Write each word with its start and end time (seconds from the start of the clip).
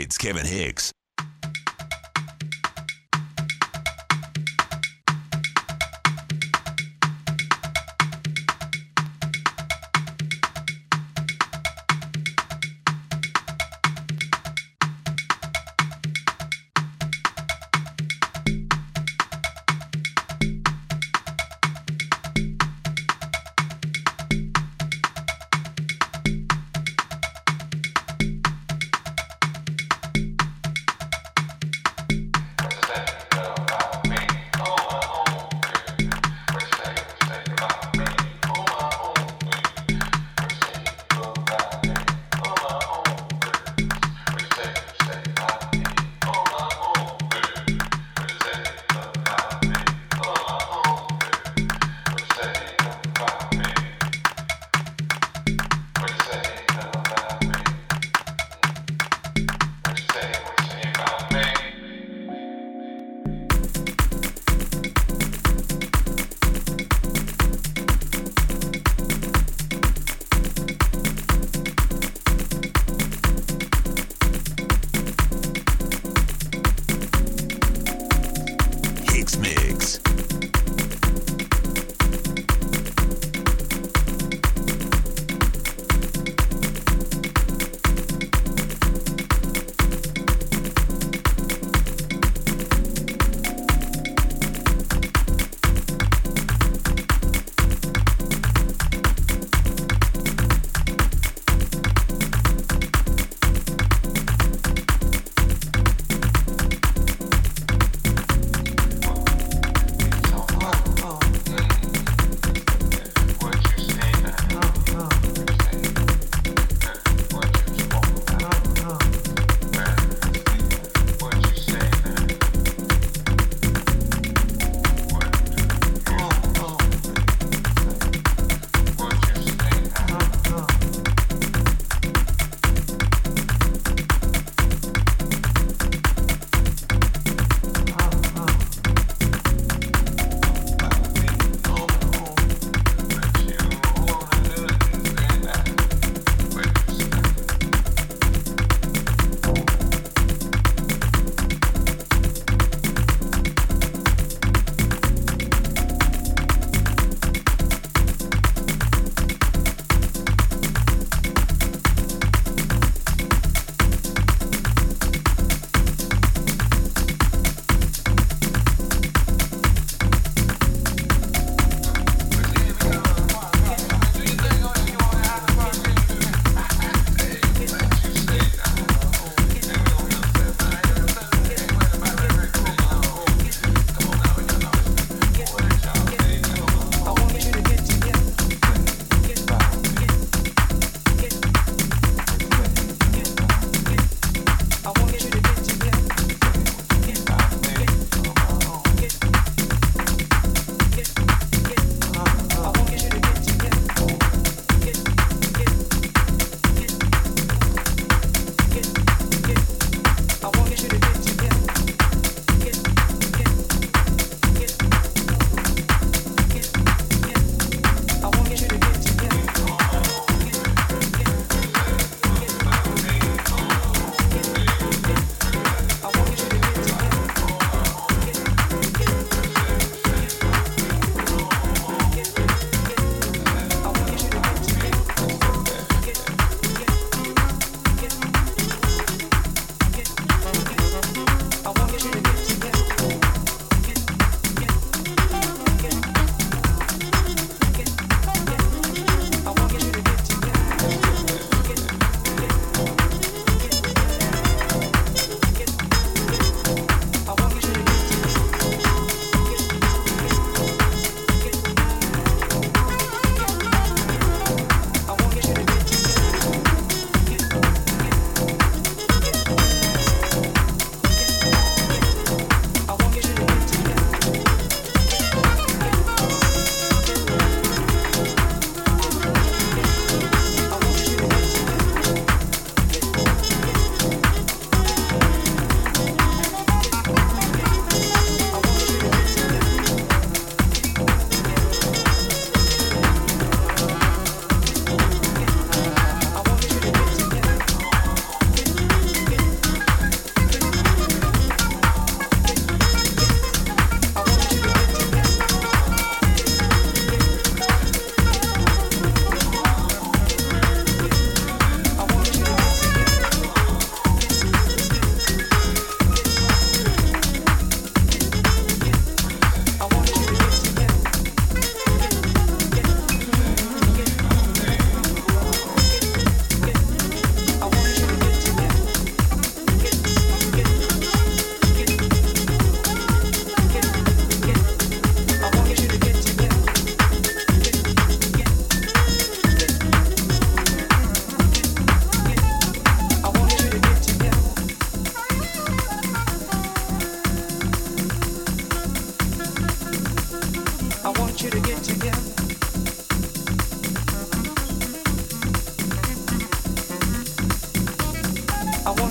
It's 0.00 0.16
Kevin 0.16 0.46
Hicks. 0.46 0.92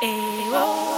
Ewo. 0.00 0.97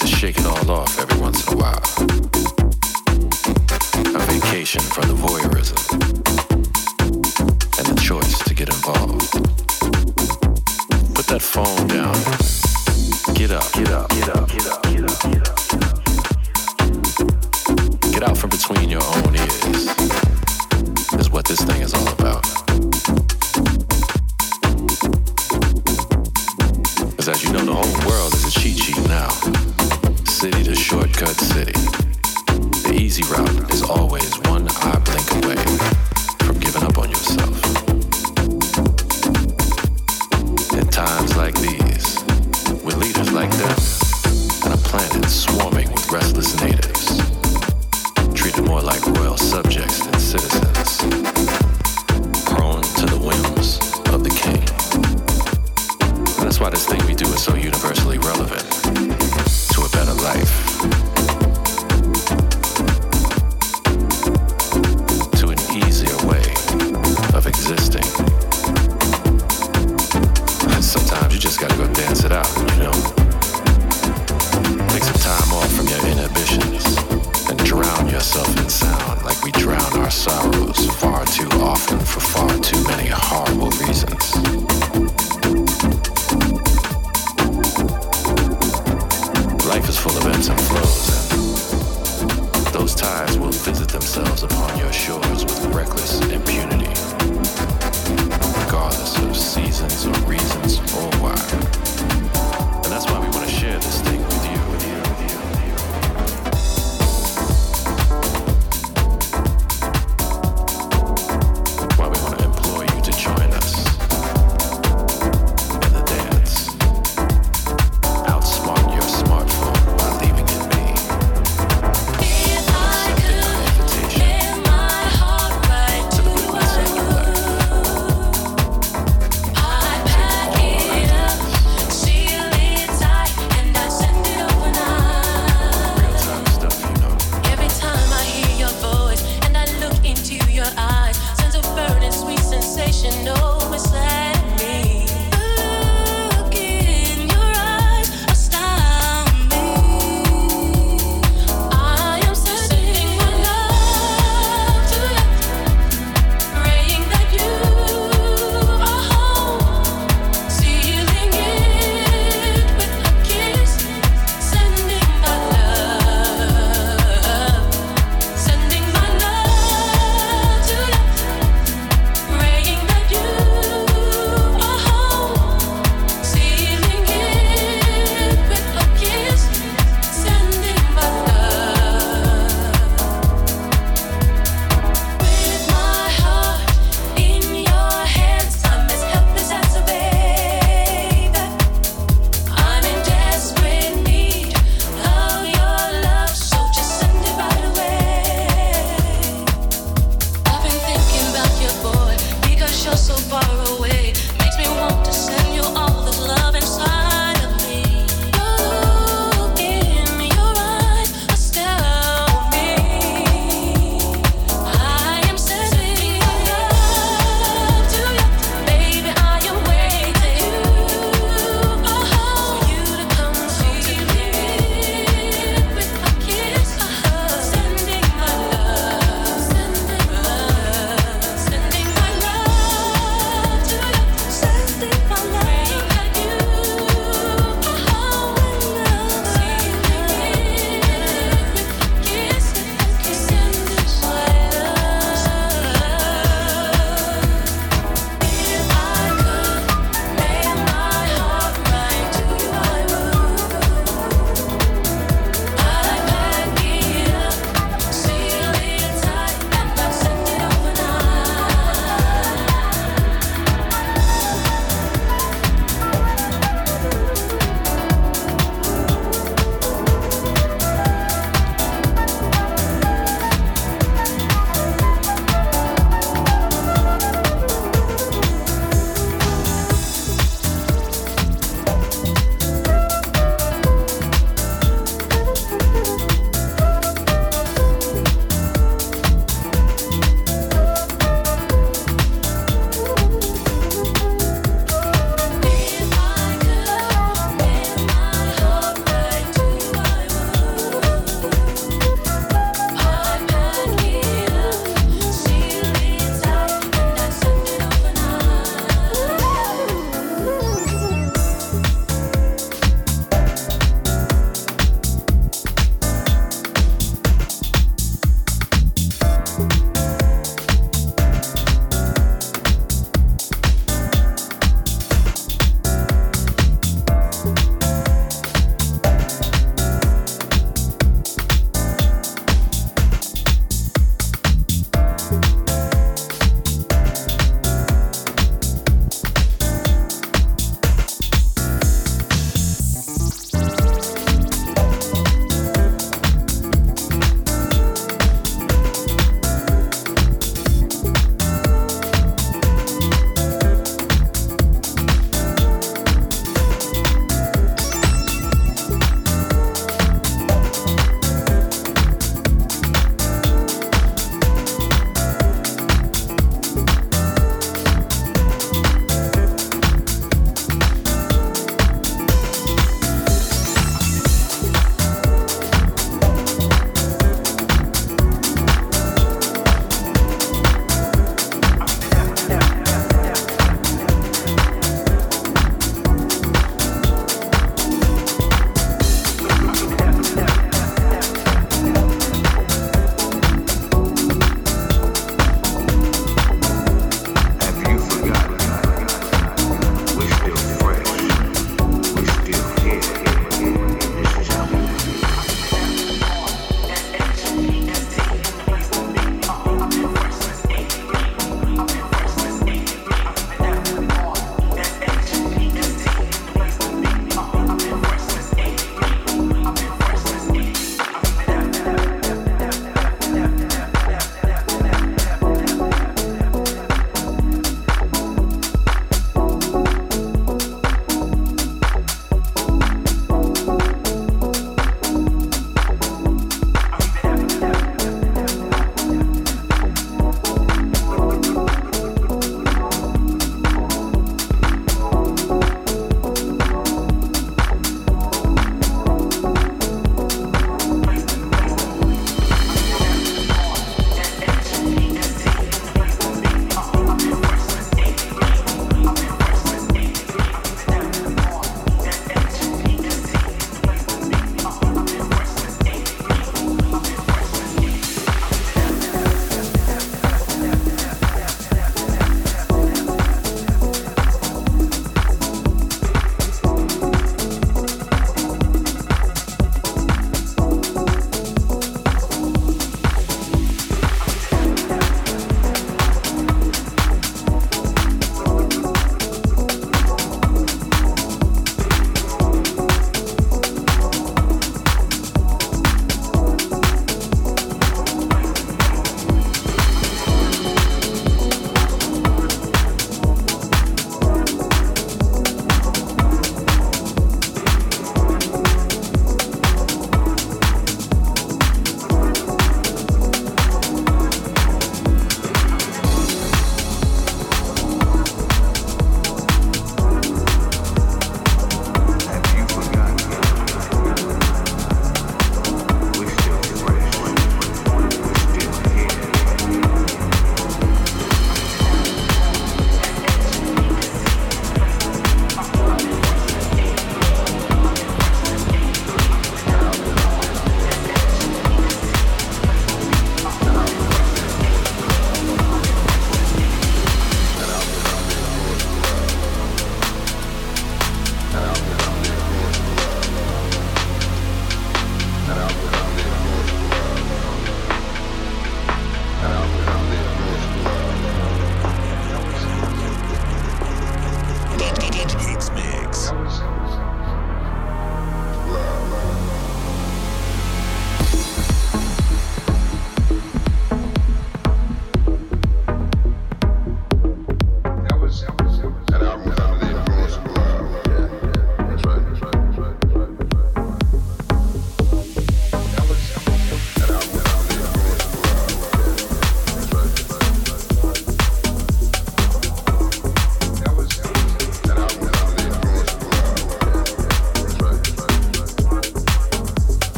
to 0.00 0.06
shake 0.06 0.38
it 0.38 0.46
all 0.46 0.70
off 0.70 0.98
every 0.98 1.20
once 1.20 1.46
in 1.46 1.54
a 1.54 1.56
while. 1.56 2.11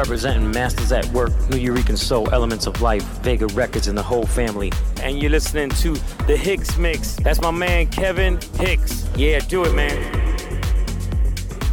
Representing 0.00 0.50
Masters 0.50 0.92
at 0.92 1.04
Work, 1.08 1.28
Nuyorican 1.50 1.98
Soul, 1.98 2.26
Elements 2.32 2.66
of 2.66 2.80
Life, 2.80 3.02
Vega 3.20 3.46
Records, 3.48 3.86
and 3.86 3.98
the 3.98 4.02
whole 4.02 4.24
family. 4.24 4.72
And 5.02 5.20
you're 5.20 5.30
listening 5.30 5.68
to 5.68 5.92
the 6.26 6.36
HixMix. 6.36 7.22
That's 7.22 7.42
my 7.42 7.50
man 7.50 7.86
Kevin 7.88 8.40
Hicks. 8.54 9.06
Yeah, 9.14 9.40
do 9.40 9.62
it, 9.66 9.74
man. 9.74 10.00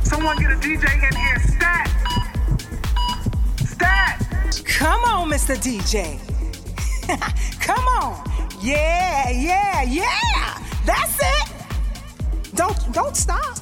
Someone 0.03 0.35
get 0.39 0.51
a 0.51 0.55
DJ 0.55 0.93
in 0.93 1.15
here, 1.15 1.39
stat! 1.39 1.87
Stat! 3.65 4.61
Come 4.65 5.05
on, 5.05 5.29
Mr. 5.29 5.55
DJ. 5.55 6.19
Come 7.61 7.87
on. 7.87 8.29
Yeah, 8.59 9.29
yeah, 9.29 9.83
yeah. 9.83 10.61
That's 10.85 11.17
it. 11.21 11.53
Don't 12.55 12.91
don't 12.91 13.15
stop. 13.15 13.56